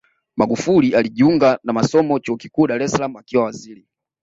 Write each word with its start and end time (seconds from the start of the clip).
magufuli 0.37 0.95
alijiunga 0.95 1.59
na 1.63 1.73
masomo 1.73 2.15
chuo 2.23 2.37
kikuu 2.41 2.67
dar 2.67 2.81
es 2.81 2.91
salaam 2.91 3.15
akiwa 3.17 3.43
waziri 3.43 3.87